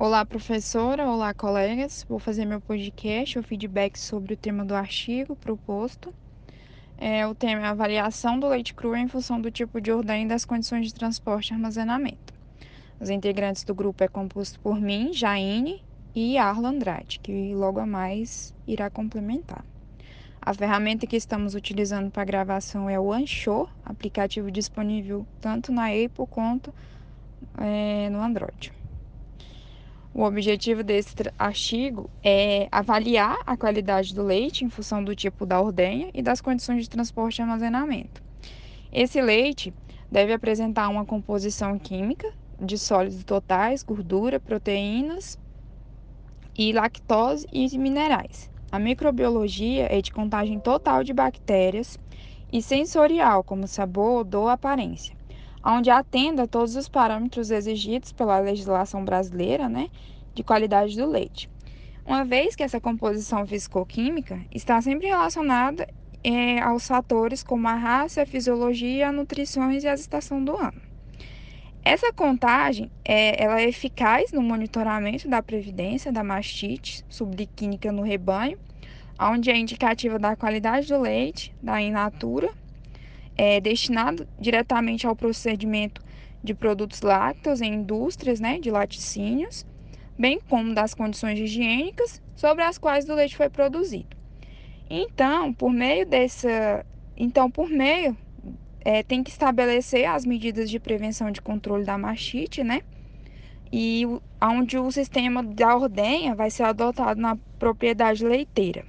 Olá, 0.00 0.24
professora. 0.24 1.10
Olá, 1.10 1.34
colegas. 1.34 2.06
Vou 2.08 2.20
fazer 2.20 2.44
meu 2.44 2.60
podcast, 2.60 3.36
o 3.36 3.42
feedback 3.42 3.98
sobre 3.98 4.34
o 4.34 4.36
tema 4.36 4.64
do 4.64 4.72
artigo 4.72 5.34
proposto. 5.34 6.14
É, 6.96 7.26
o 7.26 7.34
tema 7.34 7.62
é 7.62 7.64
avaliação 7.64 8.38
do 8.38 8.46
leite 8.46 8.74
cru 8.74 8.94
em 8.94 9.08
função 9.08 9.40
do 9.40 9.50
tipo 9.50 9.80
de 9.80 9.90
ordem 9.90 10.24
e 10.24 10.28
das 10.28 10.44
condições 10.44 10.86
de 10.86 10.94
transporte 10.94 11.50
e 11.50 11.54
armazenamento. 11.54 12.32
Os 13.00 13.10
integrantes 13.10 13.64
do 13.64 13.74
grupo 13.74 14.04
é 14.04 14.06
composto 14.06 14.60
por 14.60 14.80
mim, 14.80 15.12
Jaine 15.12 15.82
e 16.14 16.38
Arla 16.38 16.68
Andrade, 16.68 17.18
que 17.18 17.52
logo 17.56 17.80
a 17.80 17.86
mais 17.86 18.54
irá 18.68 18.88
complementar. 18.88 19.64
A 20.40 20.54
ferramenta 20.54 21.08
que 21.08 21.16
estamos 21.16 21.56
utilizando 21.56 22.08
para 22.08 22.24
gravação 22.24 22.88
é 22.88 23.00
o 23.00 23.12
Anchor, 23.12 23.68
aplicativo 23.84 24.48
disponível 24.48 25.26
tanto 25.40 25.72
na 25.72 25.86
Apple 25.86 26.28
quanto 26.30 26.72
é, 27.58 28.08
no 28.10 28.22
Android. 28.22 28.77
O 30.18 30.24
objetivo 30.24 30.82
desse 30.82 31.14
artigo 31.38 32.10
é 32.24 32.66
avaliar 32.72 33.38
a 33.46 33.56
qualidade 33.56 34.12
do 34.12 34.24
leite 34.24 34.64
em 34.64 34.68
função 34.68 35.04
do 35.04 35.14
tipo 35.14 35.46
da 35.46 35.60
ordenha 35.60 36.10
e 36.12 36.20
das 36.20 36.40
condições 36.40 36.82
de 36.82 36.90
transporte 36.90 37.38
e 37.38 37.42
armazenamento. 37.42 38.20
Esse 38.92 39.22
leite 39.22 39.72
deve 40.10 40.32
apresentar 40.32 40.88
uma 40.88 41.04
composição 41.04 41.78
química 41.78 42.28
de 42.60 42.76
sólidos 42.76 43.22
totais, 43.22 43.84
gordura, 43.84 44.40
proteínas 44.40 45.38
e 46.58 46.72
lactose 46.72 47.46
e 47.52 47.78
minerais. 47.78 48.50
A 48.72 48.78
microbiologia 48.80 49.86
é 49.88 50.02
de 50.02 50.10
contagem 50.10 50.58
total 50.58 51.04
de 51.04 51.12
bactérias 51.12 51.96
e 52.52 52.60
sensorial, 52.60 53.44
como 53.44 53.68
sabor, 53.68 54.22
odor, 54.22 54.50
aparência, 54.50 55.14
onde 55.64 55.90
atenda 55.90 56.44
a 56.44 56.46
todos 56.46 56.76
os 56.76 56.88
parâmetros 56.88 57.50
exigidos 57.50 58.12
pela 58.12 58.38
legislação 58.38 59.04
brasileira, 59.04 59.68
né, 59.68 59.88
de 60.34 60.42
qualidade 60.42 60.96
do 60.96 61.06
leite. 61.06 61.50
Uma 62.06 62.24
vez 62.24 62.56
que 62.56 62.62
essa 62.62 62.80
composição 62.80 63.46
fisicoquímica 63.46 64.40
está 64.50 64.80
sempre 64.80 65.08
relacionada 65.08 65.86
é, 66.24 66.58
aos 66.60 66.86
fatores 66.86 67.42
como 67.42 67.68
a 67.68 67.74
raça, 67.74 68.22
a 68.22 68.26
fisiologia, 68.26 69.08
a 69.08 69.12
nutrições 69.12 69.84
e 69.84 69.88
a 69.88 69.94
estação 69.94 70.42
do 70.42 70.56
ano. 70.56 70.80
Essa 71.84 72.12
contagem 72.12 72.90
é, 73.04 73.42
ela 73.42 73.60
é 73.60 73.68
eficaz 73.68 74.32
no 74.32 74.42
monitoramento 74.42 75.28
da 75.28 75.42
previdência 75.42 76.12
da 76.12 76.24
mastite 76.24 77.04
subclínica 77.08 77.90
no 77.90 78.02
rebanho, 78.02 78.58
onde 79.18 79.50
é 79.50 79.56
indicativa 79.56 80.18
da 80.18 80.36
qualidade 80.36 80.88
do 80.88 81.00
leite, 81.00 81.54
da 81.62 81.80
inatura, 81.80 82.50
é 83.38 83.60
destinado 83.60 84.26
diretamente 84.38 85.06
ao 85.06 85.14
procedimento 85.14 86.02
de 86.42 86.54
produtos 86.54 87.00
lácteos 87.02 87.60
em 87.60 87.74
indústrias 87.74 88.40
né, 88.40 88.58
de 88.58 88.70
laticínios, 88.70 89.64
bem 90.18 90.40
como 90.48 90.74
das 90.74 90.92
condições 90.92 91.38
higiênicas 91.38 92.20
sobre 92.34 92.64
as 92.64 92.76
quais 92.76 93.08
o 93.08 93.14
leite 93.14 93.36
foi 93.36 93.48
produzido. 93.48 94.16
Então, 94.90 95.52
por 95.52 95.70
meio 95.70 96.04
dessa, 96.04 96.84
então 97.16 97.50
por 97.50 97.68
meio 97.68 98.16
é, 98.80 99.02
tem 99.02 99.22
que 99.22 99.30
estabelecer 99.30 100.06
as 100.06 100.24
medidas 100.24 100.68
de 100.68 100.80
prevenção 100.80 101.30
de 101.30 101.40
controle 101.40 101.84
da 101.84 101.96
mastite, 101.96 102.64
né? 102.64 102.80
E 103.70 104.04
onde 104.40 104.78
o 104.78 104.90
sistema 104.90 105.42
da 105.42 105.76
ordenha 105.76 106.34
vai 106.34 106.50
ser 106.50 106.62
adotado 106.62 107.20
na 107.20 107.36
propriedade 107.58 108.24
leiteira. 108.24 108.84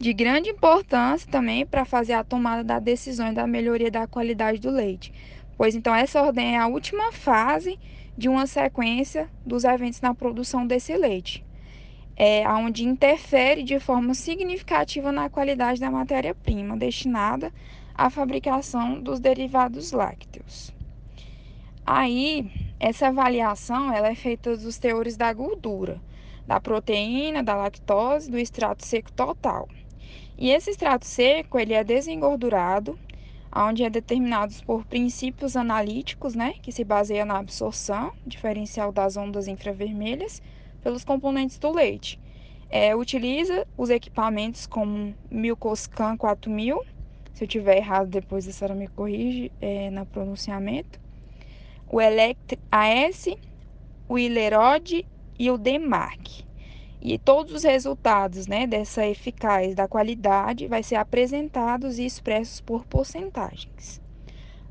De 0.00 0.12
grande 0.12 0.48
importância 0.48 1.28
também 1.28 1.66
para 1.66 1.84
fazer 1.84 2.12
a 2.12 2.22
tomada 2.22 2.62
da 2.62 2.78
decisão 2.78 3.34
da 3.34 3.48
melhoria 3.48 3.90
da 3.90 4.06
qualidade 4.06 4.60
do 4.60 4.70
leite, 4.70 5.12
pois 5.56 5.74
então 5.74 5.92
essa 5.92 6.22
ordenha 6.22 6.58
é 6.58 6.60
a 6.60 6.68
última 6.68 7.10
fase 7.10 7.76
de 8.16 8.28
uma 8.28 8.46
sequência 8.46 9.28
dos 9.44 9.64
eventos 9.64 10.00
na 10.00 10.14
produção 10.14 10.64
desse 10.64 10.96
leite, 10.96 11.44
é, 12.16 12.48
onde 12.48 12.84
interfere 12.84 13.64
de 13.64 13.80
forma 13.80 14.14
significativa 14.14 15.10
na 15.10 15.28
qualidade 15.28 15.80
da 15.80 15.90
matéria-prima 15.90 16.76
destinada 16.76 17.52
a 17.92 18.08
fabricação 18.08 19.00
dos 19.00 19.18
derivados 19.18 19.90
lácteos. 19.90 20.72
Aí, 21.84 22.48
essa 22.78 23.08
avaliação 23.08 23.92
ela 23.92 24.10
é 24.10 24.14
feita 24.14 24.56
dos 24.56 24.78
teores 24.78 25.16
da 25.16 25.32
gordura, 25.32 26.00
da 26.46 26.60
proteína, 26.60 27.42
da 27.42 27.56
lactose, 27.56 28.30
do 28.30 28.38
extrato 28.38 28.86
seco 28.86 29.10
total. 29.10 29.68
E 30.38 30.50
esse 30.50 30.70
extrato 30.70 31.04
seco 31.04 31.58
ele 31.58 31.74
é 31.74 31.82
desengordurado, 31.82 32.98
onde 33.54 33.82
é 33.82 33.90
determinado 33.90 34.54
por 34.64 34.84
princípios 34.84 35.56
analíticos, 35.56 36.34
né, 36.34 36.54
que 36.62 36.70
se 36.70 36.84
baseia 36.84 37.24
na 37.24 37.38
absorção 37.38 38.12
diferencial 38.24 38.92
das 38.92 39.16
ondas 39.16 39.48
infravermelhas 39.48 40.40
pelos 40.82 41.04
componentes 41.04 41.58
do 41.58 41.72
leite. 41.72 42.20
É, 42.70 42.94
utiliza 42.94 43.66
os 43.76 43.90
equipamentos 43.90 44.66
como 44.66 45.14
Milcoscan 45.30 46.16
4000 46.16 46.80
se 47.38 47.44
eu 47.44 47.48
tiver 47.48 47.76
errado, 47.76 48.08
depois 48.08 48.48
a 48.48 48.52
senhora 48.52 48.74
me 48.74 48.88
corrige 48.88 49.52
é, 49.60 49.90
no 49.90 50.04
pronunciamento. 50.04 50.98
O 51.86 52.00
Elect 52.00 52.58
AS, 52.68 53.28
o 54.08 54.18
Ilerod 54.18 55.06
e 55.38 55.48
o 55.48 55.56
DEMARC. 55.56 56.47
E 57.00 57.16
todos 57.16 57.52
os 57.54 57.62
resultados 57.62 58.46
né, 58.46 58.66
dessa 58.66 59.06
eficaz 59.06 59.74
da 59.74 59.86
qualidade 59.86 60.66
vai 60.66 60.82
ser 60.82 60.96
apresentados 60.96 61.98
e 61.98 62.04
expressos 62.04 62.60
por 62.60 62.84
porcentagens. 62.84 64.00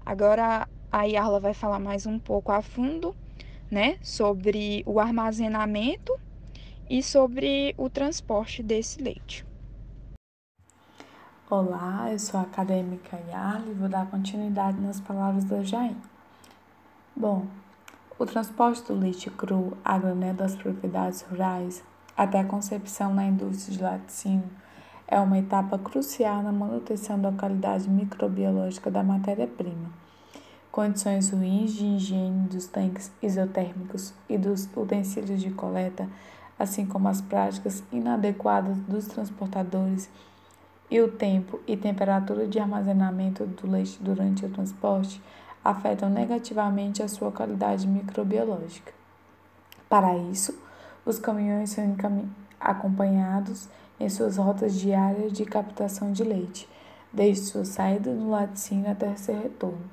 Agora 0.06 0.68
a 0.92 1.04
Yarla 1.04 1.40
vai 1.40 1.54
falar 1.54 1.80
mais 1.80 2.06
um 2.06 2.20
pouco 2.20 2.52
a 2.52 2.62
fundo 2.62 3.16
né, 3.72 3.98
sobre 4.02 4.84
o 4.86 5.00
armazenamento 5.00 6.18
e 6.90 7.02
sobre 7.02 7.74
o 7.78 7.90
transporte 7.90 8.62
desse 8.62 9.02
leite. 9.02 9.46
Olá, 11.50 12.12
eu 12.12 12.20
sou 12.20 12.42
a 12.42 12.44
acadêmica 12.44 13.18
Yarli 13.30 13.72
e 13.72 13.74
vou 13.74 13.88
dar 13.88 14.10
continuidade 14.10 14.80
nas 14.82 15.00
palavras 15.00 15.46
da 15.46 15.64
Jair. 15.64 15.96
Bom, 17.16 17.48
o 18.20 18.26
transporte 18.26 18.84
do 18.84 18.94
leite 18.94 19.30
cru 19.30 19.78
a 19.84 19.98
granel 19.98 20.34
das 20.34 20.56
propriedades 20.56 21.22
rurais 21.22 21.84
até 22.18 22.40
a 22.40 22.44
concepção 22.44 23.14
na 23.14 23.26
indústria 23.26 23.78
de 23.78 23.84
laticínio 23.84 24.50
é 25.08 25.20
uma 25.20 25.38
etapa 25.38 25.78
crucial 25.78 26.42
na 26.42 26.52
manutenção 26.52 27.22
da 27.22 27.32
qualidade 27.32 27.88
microbiológica 27.88 28.90
da 28.90 29.04
matéria-prima. 29.04 29.92
Condições 30.72 31.30
ruins 31.30 31.72
de 31.74 31.86
higiene 31.86 32.48
dos 32.48 32.68
tanques 32.68 33.12
isotérmicos 33.22 34.14
e 34.28 34.38
dos 34.38 34.68
utensílios 34.76 35.40
de 35.40 35.52
coleta, 35.52 36.10
assim 36.58 36.86
como 36.86 37.08
as 37.08 37.22
práticas 37.22 37.84
inadequadas 37.92 38.78
dos 38.80 39.06
transportadores 39.06 40.10
e 40.90 41.00
o 41.00 41.12
tempo 41.12 41.60
e 41.68 41.78
temperatura 41.78 42.48
de 42.48 42.60
armazenamento 42.60 43.46
do 43.46 43.70
leite 43.70 43.98
durante 44.02 44.46
o 44.46 44.50
transporte 44.50 45.22
afetam 45.64 46.10
negativamente 46.10 47.04
a 47.04 47.08
sua 47.08 47.32
qualidade 47.32 47.88
microbiológica. 47.88 48.94
Para 49.90 50.18
isso, 50.18 50.67
os 51.08 51.18
caminhões 51.18 51.70
são 51.70 51.96
acompanhados 52.60 53.70
em 53.98 54.10
suas 54.10 54.36
rotas 54.36 54.76
diárias 54.76 55.32
de 55.32 55.46
captação 55.46 56.12
de 56.12 56.22
leite, 56.22 56.68
desde 57.14 57.46
sua 57.46 57.64
saída 57.64 58.14
do 58.14 58.30
laticínio 58.30 58.92
até 58.92 59.16
seu 59.16 59.42
retorno. 59.42 59.90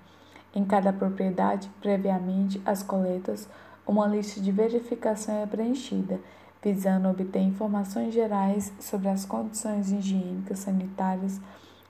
Em 0.53 0.65
cada 0.65 0.93
propriedade, 0.93 1.71
previamente 1.81 2.61
às 2.67 2.83
coletas, 2.83 3.49
uma 3.87 4.09
lista 4.09 4.41
de 4.41 4.51
verificação 4.51 5.37
é 5.37 5.47
preenchida 5.47 6.19
visando 6.61 7.09
obter 7.09 7.41
informações 7.41 8.13
gerais 8.13 8.73
sobre 8.81 9.09
as 9.09 9.25
condições 9.25 9.93
higiênicas 9.93 10.61
sanitárias 10.61 11.39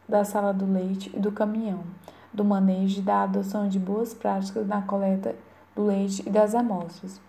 da 0.06 0.24
sala 0.24 0.52
do 0.52 0.70
leite 0.70 1.10
e 1.14 1.18
do 1.18 1.32
caminhão, 1.32 1.84
do 2.32 2.44
manejo 2.44 2.98
e 2.98 3.02
da 3.02 3.22
adoção 3.22 3.68
de 3.68 3.78
boas 3.78 4.12
práticas 4.12 4.66
na 4.66 4.82
coleta 4.82 5.34
do 5.74 5.86
leite 5.86 6.24
e 6.26 6.30
das 6.30 6.54
amostras. 6.54 7.20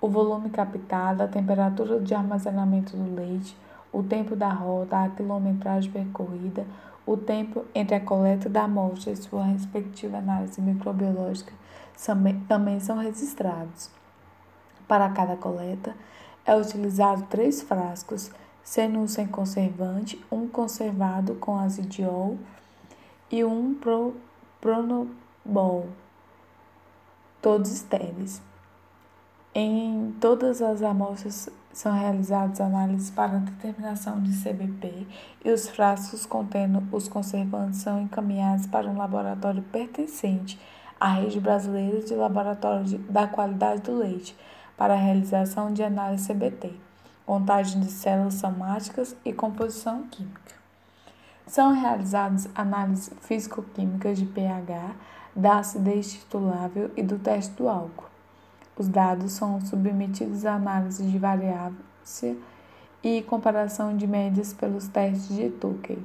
O 0.00 0.08
volume 0.08 0.50
captado, 0.50 1.22
a 1.22 1.28
temperatura 1.28 2.00
de 2.00 2.14
armazenamento 2.14 2.96
do 2.96 3.14
leite, 3.14 3.56
o 3.92 4.02
tempo 4.02 4.34
da 4.36 4.48
rota, 4.48 5.04
a 5.04 5.08
quilometragem 5.08 5.90
percorrida, 5.90 6.66
o 7.06 7.16
tempo 7.16 7.64
entre 7.74 7.94
a 7.94 8.00
coleta 8.00 8.48
da 8.48 8.64
amostra 8.64 9.12
e 9.12 9.16
sua 9.16 9.44
respectiva 9.44 10.18
análise 10.18 10.60
microbiológica 10.60 11.52
também 12.48 12.80
são 12.80 12.98
registrados. 12.98 13.90
Para 14.88 15.08
cada 15.10 15.36
coleta, 15.36 15.94
é 16.44 16.54
utilizado 16.56 17.22
três 17.30 17.62
frascos, 17.62 18.30
sendo 18.62 18.98
um 18.98 19.06
sem 19.06 19.26
conservante, 19.26 20.22
um 20.30 20.48
conservado 20.48 21.34
com 21.36 21.58
azidiol 21.58 22.38
e 23.30 23.44
um 23.44 23.74
pro, 23.74 24.14
pronobol, 24.60 25.88
todos 27.40 27.70
estéreis. 27.70 28.42
Em 29.56 30.12
todas 30.20 30.60
as 30.60 30.82
amostras 30.82 31.48
são 31.72 31.96
realizadas 31.96 32.60
análises 32.60 33.08
para 33.10 33.38
determinação 33.38 34.20
de 34.20 34.32
CBP 34.42 35.06
e 35.44 35.52
os 35.52 35.68
frascos 35.68 36.26
contendo 36.26 36.82
os 36.90 37.06
conservantes 37.06 37.78
são 37.78 38.02
encaminhados 38.02 38.66
para 38.66 38.88
um 38.88 38.96
laboratório 38.96 39.62
pertencente 39.62 40.60
à 40.98 41.12
rede 41.12 41.38
brasileira 41.38 42.00
de 42.00 42.16
laboratório 42.16 42.98
da 43.08 43.28
qualidade 43.28 43.82
do 43.82 43.96
leite, 43.96 44.36
para 44.76 44.94
a 44.94 44.96
realização 44.96 45.72
de 45.72 45.84
análise 45.84 46.26
CBT, 46.26 46.72
contagem 47.24 47.80
de 47.80 47.92
células 47.92 48.34
somáticas 48.34 49.14
e 49.24 49.32
composição 49.32 50.02
química. 50.08 50.52
São 51.46 51.72
realizadas 51.72 52.48
análises 52.56 53.12
físico-químicas 53.20 54.18
de 54.18 54.26
pH, 54.26 54.96
da 55.36 55.58
acidez 55.58 56.12
titulável 56.12 56.90
e 56.96 57.04
do 57.04 57.20
teste 57.20 57.52
do 57.54 57.68
álcool. 57.68 58.13
Os 58.76 58.88
dados 58.88 59.32
são 59.32 59.60
submetidos 59.60 60.44
a 60.44 60.54
análise 60.54 61.04
de 61.04 61.18
variância 61.18 62.36
e 63.02 63.22
comparação 63.22 63.96
de 63.96 64.06
médias 64.06 64.52
pelos 64.52 64.88
testes 64.88 65.28
de 65.28 65.50
Tukey. 65.50 65.98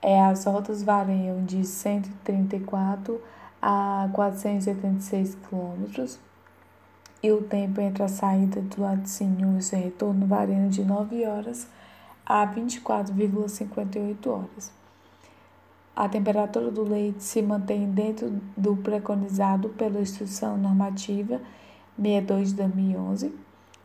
É, 0.00 0.20
as 0.22 0.44
rotas 0.44 0.82
variam 0.82 1.44
de 1.44 1.64
134 1.64 3.20
a 3.60 4.08
486 4.12 5.36
km 5.48 6.06
e 7.22 7.30
o 7.30 7.42
tempo 7.42 7.80
entre 7.80 8.02
a 8.02 8.08
saída 8.08 8.60
do 8.60 8.82
laticínio 8.82 9.56
e 9.56 9.62
seu 9.62 9.78
retorno 9.78 10.26
varia 10.26 10.68
de 10.68 10.84
9 10.84 11.24
horas 11.24 11.68
a 12.26 12.46
24,58 12.46 14.26
horas. 14.26 14.81
A 15.94 16.08
temperatura 16.08 16.70
do 16.70 16.82
leite 16.82 17.22
se 17.22 17.42
mantém 17.42 17.90
dentro 17.90 18.40
do 18.56 18.76
preconizado 18.76 19.68
pela 19.70 20.00
Instrução 20.00 20.56
Normativa 20.56 21.40
62 21.96 22.48
de 22.48 22.54
2011. 22.54 23.34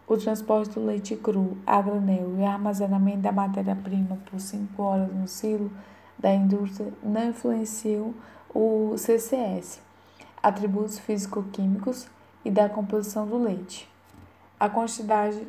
O 0.07 0.15
transporte 0.15 0.75
do 0.75 0.85
leite 0.85 1.17
cru 1.17 1.57
a 1.67 1.81
granel 1.81 2.33
e 2.37 2.41
o 2.41 2.45
armazenamento 2.45 3.19
da 3.19 3.31
matéria-prima 3.33 4.17
por 4.25 4.39
5 4.39 4.81
horas 4.81 5.13
no 5.13 5.27
silo 5.27 5.69
da 6.17 6.33
indústria 6.33 6.93
não 7.03 7.29
influenciam 7.29 8.13
o 8.55 8.97
CCS, 8.97 9.81
atributos 10.41 10.99
físico-químicos 10.99 12.07
e 12.45 12.49
da 12.49 12.69
composição 12.69 13.27
do 13.27 13.37
leite. 13.37 13.87
A 14.59 14.69
quantidade 14.69 15.45